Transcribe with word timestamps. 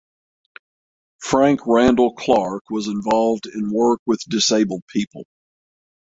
Frank 1.19 1.59
Randall 1.67 2.15
Clarke 2.15 2.63
was 2.71 2.87
involved 2.87 3.45
in 3.45 3.69
work 3.71 3.99
with 4.07 4.19
disabled 4.27 4.81
people. 4.89 5.25